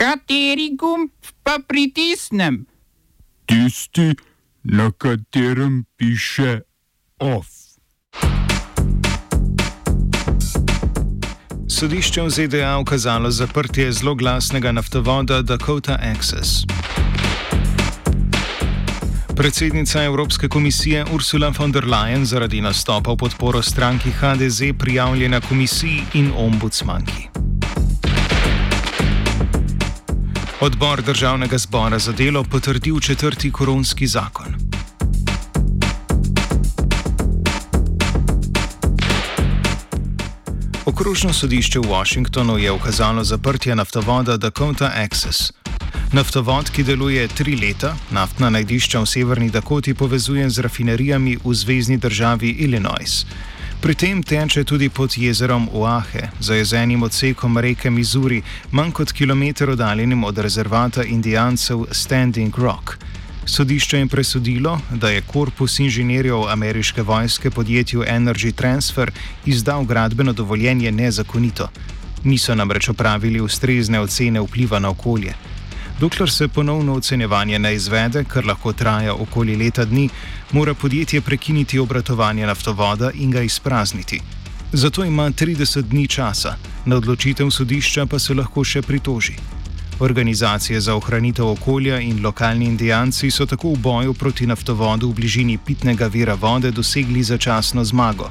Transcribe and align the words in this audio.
Kateri 0.00 0.70
gumb 0.80 1.10
pa 1.44 1.58
pritisnem? 1.68 2.64
Tisti, 3.44 4.14
na 4.64 4.90
katerem 4.90 5.84
piše 5.96 6.60
OF. 7.18 7.46
Sodišče 11.68 12.22
v 12.22 12.30
ZDA 12.30 12.78
ukazalo 12.78 13.30
zaprtje 13.30 13.92
zelo 13.92 14.14
glasnega 14.14 14.72
naftovoda 14.72 15.42
Dakota 15.42 15.98
Access. 16.00 16.64
Predsednica 19.36 20.02
Evropske 20.02 20.48
komisije 20.48 21.04
Ursula 21.12 21.52
von 21.58 21.72
der 21.72 21.84
Leyen 21.84 22.24
zaradi 22.24 22.60
nastopa 22.60 23.12
v 23.12 23.16
podporo 23.16 23.62
stranki 23.62 24.10
HDZ 24.10 24.62
prijavljena 24.78 25.40
komisiji 25.40 26.02
in 26.14 26.32
ombudsmanki. 26.36 27.39
Odbor 30.62 31.02
državnega 31.02 31.58
zbora 31.58 31.98
za 31.98 32.12
delo 32.12 32.44
potrdil 32.44 33.00
četrti 33.00 33.50
koronski 33.52 34.06
zakon. 34.06 34.46
Okrožno 40.84 41.32
sodišče 41.32 41.78
v 41.78 41.82
Washingtonu 41.82 42.58
je 42.58 42.72
ukazalo 42.72 43.24
zaprtje 43.24 43.76
naftovoda 43.76 44.36
Dakota 44.36 44.92
Access. 44.94 45.52
Naftovod, 46.12 46.70
ki 46.70 46.82
deluje 46.82 47.28
tri 47.28 47.56
leta, 47.56 47.96
naftna 48.10 48.50
najdišča 48.50 49.00
v 49.00 49.06
severni 49.06 49.50
Dakoti 49.50 49.94
povezuje 49.94 50.50
z 50.50 50.58
rafinerijami 50.58 51.38
v 51.44 51.54
zvezdni 51.54 51.96
državi 51.96 52.50
Illinois. 52.50 53.24
Pri 53.80 53.94
tem 53.94 54.18
teče 54.22 54.64
tudi 54.64 54.90
pod 54.92 55.14
jezerom 55.16 55.68
Oahe, 55.72 56.28
zajezenim 56.40 57.02
odsekom 57.02 57.58
reke 57.58 57.90
Missouri, 57.90 58.42
manj 58.76 58.90
kot 58.92 59.12
kilometr 59.12 59.70
oddaljenim 59.72 60.24
od 60.24 60.38
rezervata 60.38 61.04
indijancev 61.04 61.86
Standing 61.90 62.58
Rock. 62.58 62.98
Sodišče 63.46 63.98
je 63.98 64.06
presodilo, 64.06 64.80
da 64.90 65.10
je 65.10 65.22
korpus 65.22 65.78
inženirjev 65.78 66.48
ameriške 66.48 67.02
vojske 67.02 67.50
podjetju 67.50 68.02
Energy 68.02 68.52
Transfer 68.52 69.10
izdal 69.46 69.84
gradbeno 69.84 70.32
dovoljenje 70.32 70.92
nezakonito. 70.92 71.68
Niso 72.24 72.54
namreč 72.54 72.88
opravili 72.88 73.40
ustrezne 73.40 74.00
ocene 74.00 74.40
vpliva 74.40 74.78
na 74.78 74.90
okolje. 74.90 75.34
Dokler 76.00 76.30
se 76.30 76.48
ponovno 76.48 76.94
ocenjevanje 76.94 77.58
ne 77.58 77.74
izvede, 77.74 78.24
kar 78.24 78.46
lahko 78.46 78.72
traja 78.72 79.14
okoli 79.14 79.56
leta 79.56 79.84
dni, 79.84 80.08
mora 80.52 80.74
podjetje 80.74 81.20
prekiniti 81.20 81.78
obratovanje 81.78 82.46
naftovoda 82.46 83.10
in 83.14 83.30
ga 83.30 83.42
izprazniti. 83.42 84.20
Zato 84.72 85.04
ima 85.04 85.30
30 85.30 85.82
dni 85.82 86.06
časa, 86.08 86.54
na 86.86 86.96
odločitev 86.96 87.50
sodišča 87.50 88.06
pa 88.06 88.18
se 88.18 88.34
lahko 88.34 88.64
še 88.64 88.82
pritoži. 88.82 89.36
Organizacije 90.00 90.80
za 90.80 90.94
ohranitev 90.94 91.48
okolja 91.48 92.00
in 92.00 92.24
lokalni 92.24 92.64
indijanci 92.66 93.30
so 93.30 93.46
tako 93.46 93.74
v 93.74 93.78
boju 93.78 94.14
proti 94.14 94.46
naftovodu 94.46 95.08
v 95.08 95.14
bližini 95.14 95.58
pitnega 95.66 96.06
vira 96.06 96.34
vode 96.34 96.70
dosegli 96.70 97.22
začasno 97.22 97.84
zmago. 97.84 98.30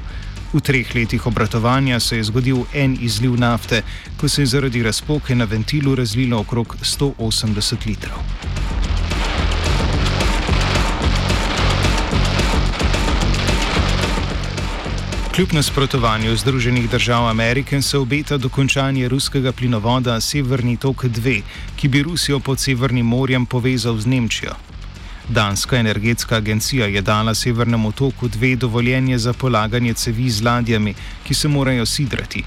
V 0.52 0.60
treh 0.60 0.94
letih 0.94 1.26
obratovanja 1.26 2.00
se 2.00 2.16
je 2.16 2.24
zgodil 2.24 2.64
en 2.74 2.96
izliv 3.00 3.36
nafte, 3.38 3.82
ko 4.16 4.28
se 4.28 4.42
je 4.42 4.46
zaradi 4.46 4.82
razpoke 4.82 5.34
na 5.34 5.44
ventilu 5.44 5.94
razlilo 5.94 6.40
okrog 6.40 6.76
180 6.82 7.86
litrov. 7.86 8.18
Kljub 15.34 15.52
nasprotovanju 15.52 16.36
Združenih 16.36 16.90
držav 16.90 17.28
Amerike 17.28 17.82
se 17.82 17.98
obeta 17.98 18.36
dokončanje 18.36 19.08
ruskega 19.08 19.52
plinovoda 19.52 20.20
Severni 20.20 20.76
tok 20.76 21.04
2, 21.04 21.42
ki 21.76 21.88
bi 21.88 22.02
Rusijo 22.02 22.40
pod 22.40 22.58
Severnim 22.58 23.06
morjem 23.06 23.46
povezal 23.46 23.98
z 23.98 24.06
Nemčijo. 24.06 24.69
Danska 25.30 25.76
energetska 25.76 26.36
agencija 26.36 26.86
je 26.86 27.00
dala 27.00 27.34
Severnemu 27.34 27.92
toku 27.92 28.28
dve 28.28 28.56
dovoljenje 28.56 29.18
za 29.18 29.32
polaganje 29.32 29.94
cevi 29.94 30.30
z 30.30 30.42
ladjami, 30.42 30.94
ki 31.24 31.34
se 31.34 31.48
morajo 31.48 31.86
sidrati. 31.86 32.42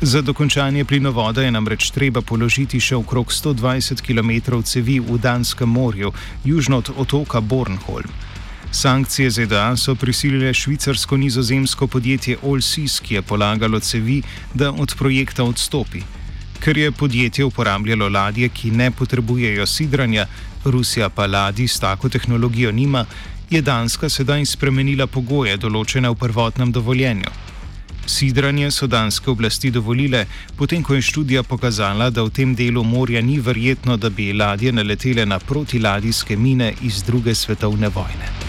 Za 0.00 0.22
dokončanje 0.22 0.84
plinovoda 0.84 1.42
je 1.42 1.50
namreč 1.50 1.90
treba 1.90 2.22
položiti 2.22 2.80
še 2.80 2.96
okrog 2.96 3.26
120 3.26 4.00
km 4.06 4.62
cevi 4.62 5.00
v 5.00 5.18
Danskem 5.18 5.68
morju, 5.68 6.12
južno 6.44 6.78
od 6.78 6.90
otoka 6.96 7.40
Bornholm. 7.40 8.14
Sankcije 8.70 9.30
ZDA 9.30 9.76
so 9.76 9.94
prisilile 9.94 10.54
švicarsko-nizozemsko 10.54 11.86
podjetje 11.86 12.38
Allseas, 12.42 13.00
ki 13.00 13.14
je 13.14 13.22
polagalo 13.22 13.80
cevi, 13.80 14.22
da 14.54 14.70
od 14.70 14.94
projekta 14.98 15.44
odstopi. 15.44 16.19
Ker 16.60 16.78
je 16.78 16.92
podjetje 16.92 17.44
uporabljalo 17.44 18.08
ladje, 18.08 18.48
ki 18.48 18.70
ne 18.70 18.90
potrebujejo 18.90 19.66
sidranja, 19.66 20.26
Rusija 20.64 21.08
pa 21.08 21.26
ladji 21.26 21.68
s 21.68 21.80
tako 21.80 22.08
tehnologijo 22.08 22.72
nima, 22.72 23.04
je 23.50 23.62
Danska 23.62 24.08
sedaj 24.08 24.44
spremenila 24.46 25.06
pogoje 25.06 25.56
določene 25.56 26.10
v 26.12 26.18
prvotnem 26.20 26.72
dovoljenju. 26.72 27.32
Sidranje 28.06 28.70
so 28.70 28.86
danske 28.86 29.30
oblasti 29.30 29.70
dovolile, 29.70 30.24
potem 30.56 30.82
ko 30.82 30.94
je 30.94 31.02
študija 31.02 31.42
pokazala, 31.42 32.10
da 32.10 32.22
v 32.22 32.30
tem 32.30 32.54
delu 32.54 32.84
morja 32.84 33.22
ni 33.22 33.38
verjetno, 33.40 33.96
da 33.96 34.10
bi 34.10 34.32
ladje 34.32 34.72
naletele 34.72 35.26
na 35.26 35.38
protiladijske 35.38 36.36
mine 36.36 36.74
iz 36.82 37.02
druge 37.02 37.34
svetovne 37.34 37.88
vojne. 37.88 38.39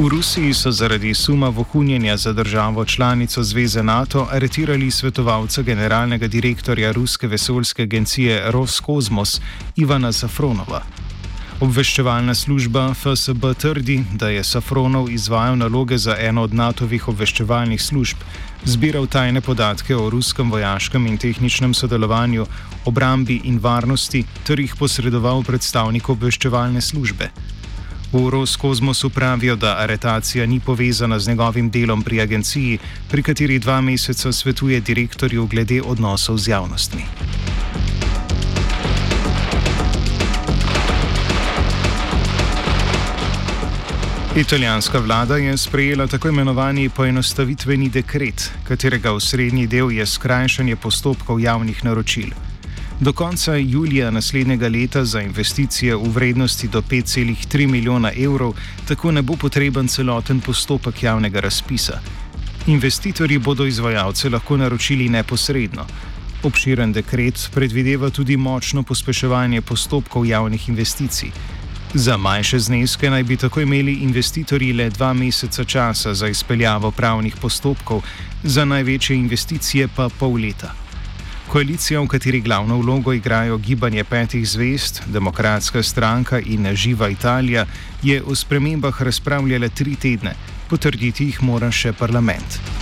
V 0.00 0.08
Rusiji 0.08 0.54
so 0.54 0.70
zaradi 0.72 1.14
suma 1.14 1.48
vohunjenja 1.48 2.16
za 2.16 2.32
državo 2.32 2.84
članico 2.84 3.42
Zveze 3.42 3.82
NATO 3.82 4.28
aretirali 4.32 4.90
svetovalca 4.90 5.62
generalnega 5.62 6.26
direktorja 6.26 6.92
Ruske 6.92 7.26
vesoljske 7.26 7.82
agencije 7.82 8.50
Roskosmos 8.50 9.40
Ivana 9.76 10.12
Safronova. 10.12 10.82
Obveščevalna 11.60 12.34
služba 12.34 12.94
FSB 12.94 13.44
trdi, 13.58 14.04
da 14.12 14.28
je 14.28 14.44
Safronov 14.44 15.10
izvajal 15.10 15.58
naloge 15.58 15.98
za 15.98 16.16
eno 16.18 16.42
od 16.42 16.54
NATO-vih 16.54 17.08
obveščevalnih 17.08 17.82
služb, 17.82 18.16
zbiral 18.64 19.06
tajne 19.06 19.40
podatke 19.40 19.96
o 19.96 20.10
ruskem 20.10 20.50
vojaškem 20.50 21.06
in 21.06 21.18
tehničnem 21.18 21.74
sodelovanju, 21.74 22.46
obrambi 22.84 23.40
in 23.44 23.60
varnosti 23.60 24.24
ter 24.46 24.60
jih 24.60 24.74
posredoval 24.78 25.42
predstavniku 25.44 26.12
obveščevalne 26.12 26.80
službe. 26.80 27.30
V 28.12 28.30
Roskosmosu 28.30 29.10
pravijo, 29.10 29.56
da 29.56 29.76
aretacija 29.78 30.46
ni 30.46 30.60
povezana 30.60 31.18
z 31.18 31.28
njegovim 31.28 31.70
delom 31.70 32.02
pri 32.02 32.20
agenciji, 32.20 32.78
pri 33.10 33.22
kateri 33.22 33.58
dva 33.58 33.80
meseca 33.80 34.32
svetuje 34.32 34.80
direktorju 34.80 35.46
glede 35.46 35.82
odnosov 35.82 36.38
z 36.38 36.48
javnostmi. 36.48 37.02
Italijanska 44.36 44.98
vlada 44.98 45.36
je 45.36 45.56
sprejela 45.56 46.06
tako 46.06 46.28
imenovani 46.28 46.88
poenostavitveni 46.88 47.88
dekret, 47.88 48.50
katerega 48.68 49.12
osrednji 49.12 49.66
del 49.66 49.90
je 49.90 50.06
skrajšanje 50.06 50.76
postopkov 50.76 51.40
javnih 51.40 51.84
naročil. 51.84 52.49
Do 53.00 53.12
konca 53.12 53.54
julija 53.54 54.10
naslednjega 54.10 54.68
leta 54.68 55.04
za 55.04 55.20
investicije 55.20 55.96
v 55.96 56.08
vrednosti 56.08 56.68
do 56.68 56.82
5,3 56.82 57.66
milijona 57.66 58.12
evrov 58.16 58.52
tako 58.88 59.12
ne 59.12 59.22
bo 59.22 59.36
potreben 59.36 59.88
celoten 59.88 60.40
postopek 60.40 61.02
javnega 61.02 61.40
razpisa. 61.40 62.00
Investitorji 62.66 63.38
bodo 63.38 63.66
izvajalce 63.66 64.28
lahko 64.28 64.56
naročili 64.56 65.08
neposredno. 65.08 65.86
Obširen 66.42 66.92
dekret 66.92 67.48
predvideva 67.54 68.10
tudi 68.10 68.36
močno 68.36 68.82
pospeševanje 68.82 69.62
postopkov 69.62 70.26
javnih 70.26 70.68
investicij. 70.68 71.30
Za 71.94 72.16
manjše 72.16 72.58
zneske 72.58 73.10
naj 73.10 73.22
bi 73.22 73.36
tako 73.36 73.60
imeli 73.60 73.92
investitorji 73.92 74.72
le 74.72 74.90
dva 74.90 75.12
meseca 75.12 75.64
časa 75.64 76.14
za 76.14 76.28
izpeljavo 76.28 76.90
pravnih 76.90 77.36
postopkov, 77.40 78.02
za 78.42 78.64
največje 78.64 79.16
investicije 79.16 79.88
pa 79.96 80.08
pol 80.18 80.32
leta. 80.32 80.79
Koalicija, 81.50 81.98
v 82.00 82.06
kateri 82.06 82.40
glavno 82.40 82.76
vlogo 82.78 83.12
igrajo 83.12 83.56
gibanje 83.58 84.04
petih 84.04 84.48
zvest, 84.48 85.02
Demokratska 85.06 85.82
stranka 85.82 86.38
in 86.38 86.68
Živa 86.76 87.08
Italija, 87.08 87.66
je 88.02 88.22
o 88.22 88.34
spremembah 88.34 89.02
razpravljala 89.02 89.68
tri 89.68 89.96
tedne, 89.96 90.34
potrditi 90.68 91.26
jih 91.26 91.42
mora 91.42 91.72
še 91.74 91.92
parlament. 91.92 92.79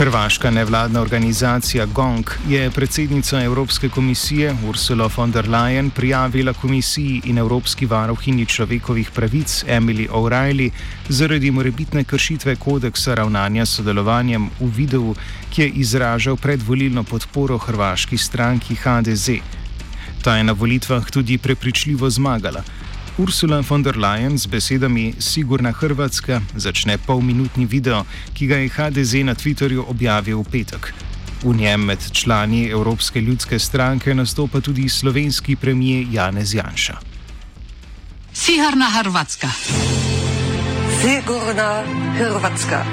Hrvaška 0.00 0.50
nevladna 0.50 1.00
organizacija 1.00 1.86
GONG 1.86 2.30
je 2.48 2.70
predsednica 2.70 3.42
Evropske 3.42 3.88
komisije 3.88 4.54
Ursula 4.68 5.10
von 5.16 5.30
der 5.30 5.48
Leyen 5.48 5.90
prijavila 5.90 6.52
komisiji 6.52 7.20
in 7.24 7.38
Evropski 7.38 7.86
varuhinji 7.86 8.46
človekovih 8.46 9.10
pravic 9.10 9.64
Emily 9.68 10.08
O'Reilly 10.08 10.70
zaradi 11.08 11.50
morebitne 11.50 12.04
kršitve 12.04 12.56
kodeksa 12.56 13.14
ravnanja 13.14 13.66
s 13.66 13.76
sodelovanjem 13.76 14.50
v 14.60 14.70
videu, 14.76 15.14
ki 15.50 15.62
je 15.62 15.68
izražal 15.68 16.36
predvolilno 16.36 17.02
podporo 17.02 17.58
hrvaški 17.58 18.18
stranki 18.18 18.74
HDZ. 18.74 19.28
Ta 20.22 20.36
je 20.36 20.44
na 20.44 20.52
volitvah 20.52 21.10
tudi 21.10 21.38
prepričljivo 21.38 22.10
zmagala. 22.10 22.64
Ursula 23.20 23.60
von 23.60 23.82
der 23.82 23.96
Leyen 23.96 24.38
z 24.38 24.46
besedami 24.46 25.14
Sigurna 25.18 25.72
Hrvatska 25.72 26.40
začne 26.56 26.96
polminutni 26.98 27.66
video, 27.66 28.06
ki 28.32 28.46
ga 28.46 28.56
je 28.56 28.68
HDZ 28.72 29.12
na 29.28 29.34
Twitterju 29.36 29.84
objavil 29.92 30.40
v 30.40 30.48
petek. 30.48 30.94
V 31.44 31.52
njem 31.52 31.84
med 31.84 32.00
člani 32.12 32.72
Evropske 32.72 33.20
ljudske 33.20 33.58
stranke 33.58 34.14
nastopa 34.14 34.60
tudi 34.60 34.88
slovenski 34.88 35.56
premijer 35.56 36.06
Janez 36.12 36.54
Janša. 36.54 36.96
Sigurna 38.32 38.88
Hrvatska. 38.88 39.48
Sigurna 41.02 41.84
Hrvatska. 42.16 42.84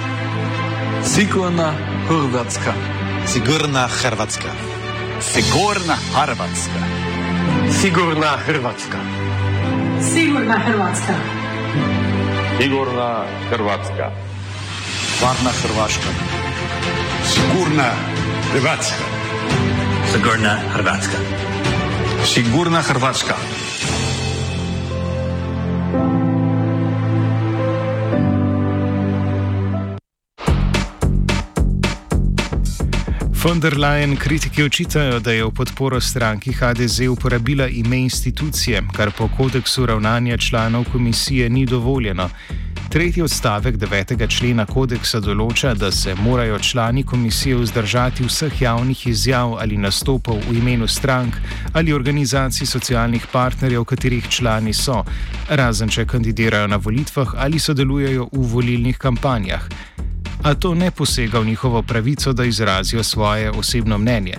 Sigurna 1.03 1.71
Hrvatska. 2.07 2.73
Sigurna 3.27 3.87
Hrvatska. 3.87 4.51
Sigurna 5.21 5.95
Hrvatska. 6.11 6.81
Sigurna 7.71 8.31
Hrvatska. 8.45 9.26
Sigurna 10.37 10.59
Hrvatska. 10.59 11.13
Sigurna 12.59 13.25
Hrvatska. 13.49 14.11
Varna 15.21 15.51
Hrvaška. 15.61 16.09
Sigurna 17.25 17.89
Hrvatska. 18.53 19.03
Sigurna 20.11 20.53
Hrvatska. 20.73 21.17
Sigurna 22.23 22.81
Hrvatska. 22.81 23.35
Von 33.43 33.59
der 33.59 33.77
Leyen 33.77 34.15
kritiki 34.15 34.63
očitajo, 34.63 35.19
da 35.19 35.31
je 35.31 35.43
v 35.45 35.51
podporo 35.51 36.01
stranki 36.01 36.51
HDZ 36.53 36.99
uporabila 37.09 37.67
ime 37.67 37.99
institucije, 37.99 38.81
kar 38.95 39.11
po 39.17 39.29
kodeksu 39.37 39.85
ravnanja 39.85 40.37
članov 40.37 40.85
komisije 40.91 41.49
ni 41.49 41.65
dovoljeno. 41.65 42.29
Tretji 42.89 43.23
odstavek 43.23 43.75
9. 43.75 44.37
člena 44.37 44.65
kodeksa 44.65 45.19
določa, 45.19 45.73
da 45.73 45.91
se 45.91 46.15
morajo 46.15 46.59
člani 46.59 47.03
komisije 47.03 47.55
vzdržati 47.55 48.25
vseh 48.25 48.61
javnih 48.61 49.07
izjav 49.07 49.53
ali 49.59 49.77
nastopov 49.77 50.41
v 50.49 50.57
imenu 50.57 50.87
strank 50.87 51.35
ali 51.73 51.93
organizacij 51.93 52.65
socialnih 52.65 53.27
partnerjev, 53.31 53.85
katerih 53.85 54.29
člani 54.29 54.73
so, 54.73 55.03
razen 55.49 55.89
če 55.89 56.05
kandidirajo 56.05 56.67
na 56.67 56.81
volitvah 56.81 57.37
ali 57.37 57.59
sodelujejo 57.59 58.29
v 58.31 58.49
volilnih 58.53 58.97
kampanjah 58.97 59.69
a 60.47 60.55
to 60.55 60.75
ne 60.75 60.91
posega 60.91 61.39
v 61.39 61.45
njihovo 61.45 61.81
pravico, 61.81 62.33
da 62.33 62.45
izrazijo 62.45 63.03
svoje 63.03 63.51
osebno 63.51 63.97
mnenje. 63.97 64.33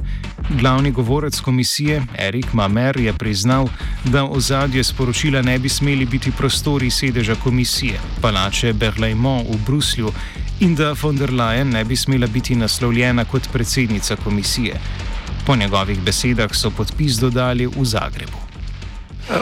Glavni 0.50 0.90
govorec 0.90 1.40
komisije, 1.40 2.02
Erik 2.18 2.52
Mamer, 2.52 2.96
je 2.96 3.12
priznal, 3.12 3.68
da 4.04 4.22
v 4.22 4.40
zadje 4.40 4.84
sporočila 4.84 5.42
ne 5.42 5.58
bi 5.58 5.68
smeli 5.68 6.06
biti 6.06 6.32
prostori 6.32 6.90
sedeža 6.90 7.34
komisije, 7.34 8.00
palače 8.22 8.72
Berlaymont 8.72 9.48
v 9.48 9.58
Bruslju, 9.66 10.12
in 10.60 10.74
da 10.74 10.94
von 11.02 11.16
der 11.16 11.30
Leyen 11.30 11.72
ne 11.72 11.84
bi 11.84 11.96
smela 11.96 12.26
biti 12.26 12.56
naslovljena 12.56 13.24
kot 13.24 13.48
predsednica 13.52 14.16
komisije. 14.16 14.80
Po 15.46 15.56
njegovih 15.56 16.00
besedah 16.00 16.50
so 16.54 16.70
podpis 16.70 17.20
dodali 17.20 17.66
v 17.66 17.84
Zagrebu. 17.84 18.38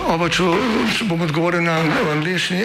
Oba, 0.09 0.29
če 0.29 0.43
bom 1.07 1.21
odgovoril 1.21 1.63
na 1.63 1.79
angliški. 2.13 2.65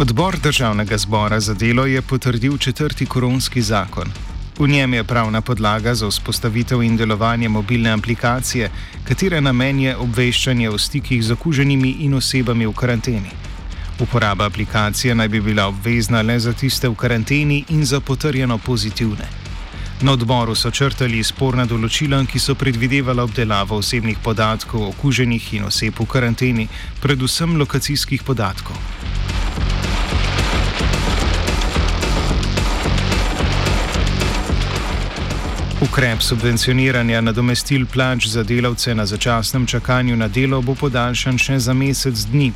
Odbor 0.00 0.36
državnega 0.38 0.98
zbora 0.98 1.40
za 1.40 1.54
delo 1.54 1.86
je 1.86 2.02
potrdil 2.02 2.58
četrti 2.58 3.06
koronski 3.06 3.62
zakon. 3.62 4.08
V 4.58 4.68
njem 4.68 4.94
je 4.94 5.04
pravna 5.04 5.40
podlaga 5.40 5.94
za 5.94 6.08
vzpostavitev 6.08 6.82
in 6.82 6.96
delovanje 6.96 7.48
mobilne 7.48 7.90
aplikacije, 7.90 8.70
katere 9.04 9.40
namen 9.40 9.80
je 9.80 9.96
obveščanje 9.96 10.70
o 10.70 10.78
stikih 10.78 11.24
z 11.24 11.32
okuženimi 11.32 11.90
in 11.90 12.14
osebami 12.14 12.66
v 12.66 12.72
karanteni. 12.72 13.30
Uporaba 14.00 14.46
aplikacije 14.46 15.14
naj 15.14 15.28
bi 15.28 15.40
bila 15.40 15.66
obvezna 15.66 16.22
le 16.22 16.38
za 16.38 16.52
tiste 16.52 16.88
v 16.88 16.94
karanteni 16.94 17.64
in 17.68 17.84
za 17.84 18.00
potrjeno 18.00 18.58
pozitivne. 18.58 19.28
Na 20.00 20.12
odboru 20.12 20.54
so 20.54 20.70
črtali 20.70 21.24
sporna 21.24 21.66
določila, 21.66 22.24
ki 22.24 22.38
so 22.38 22.54
predvidevala 22.54 23.28
obdelavo 23.28 23.76
osebnih 23.76 24.18
podatkov 24.24 24.88
okuženih 24.88 25.54
in 25.54 25.68
oseb 25.68 26.00
v 26.00 26.06
karanteni, 26.06 26.68
predvsem 27.02 27.56
lokacijskih 27.56 28.22
podatkov. 28.22 29.09
Ukrep 35.90 36.22
subvencioniranja 36.22 37.20
nadomestil 37.20 37.86
plač 37.86 38.26
za 38.30 38.42
delavce 38.46 38.94
na 38.94 39.06
začasnem 39.06 39.66
čakanju 39.66 40.16
na 40.16 40.28
delo 40.28 40.60
bo 40.62 40.74
podaljšan 40.78 41.38
še 41.38 41.56
za 41.58 41.74
mesec 41.74 42.20
dni. 42.30 42.52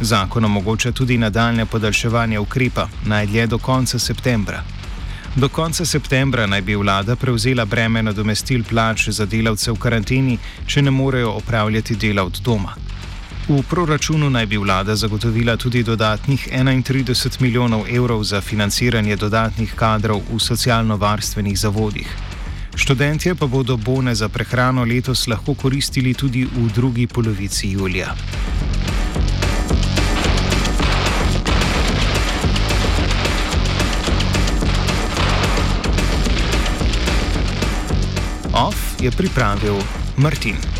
Zakon 0.00 0.44
omogoča 0.44 0.92
tudi 0.92 1.16
nadaljne 1.18 1.66
podaljševanje 1.66 2.38
ukrepa, 2.38 2.84
najdlje 3.06 3.46
do 3.46 3.58
konca 3.58 3.98
septembra. 3.98 4.62
Do 5.34 5.48
konca 5.48 5.84
septembra 5.84 6.46
naj 6.46 6.62
bi 6.62 6.76
vlada 6.76 7.16
prevzela 7.16 7.64
breme 7.64 8.02
nadomestil 8.02 8.62
plač 8.64 9.08
za 9.08 9.26
delavce 9.26 9.72
v 9.72 9.82
karanteni, 9.82 10.38
če 10.66 10.82
ne 10.82 10.94
morejo 10.94 11.34
opravljati 11.42 11.96
dela 11.96 12.22
od 12.22 12.38
doma. 12.38 12.76
V 13.48 13.64
proračunu 13.66 14.30
naj 14.30 14.46
bi 14.46 14.62
vlada 14.62 14.94
zagotovila 14.94 15.56
tudi 15.56 15.82
dodatnih 15.82 16.48
31 16.54 17.42
milijonov 17.42 17.90
evrov 17.90 18.22
za 18.24 18.40
financiranje 18.40 19.16
dodatnih 19.16 19.74
kadrov 19.74 20.22
v 20.30 20.38
socialno-varstvenih 20.38 21.58
zavodih. 21.58 22.35
Študentje 22.76 23.34
pa 23.34 23.46
bodo 23.46 23.76
bone 23.76 24.14
za 24.14 24.28
prehrano 24.28 24.84
letos 24.84 25.26
lahko 25.26 25.54
koristili 25.54 26.14
tudi 26.14 26.44
v 26.44 26.68
drugi 26.74 27.06
polovici 27.06 27.70
julija. 27.70 28.14
OF 38.52 39.00
je 39.00 39.10
pripravil 39.10 39.80
Martin. 40.16 40.75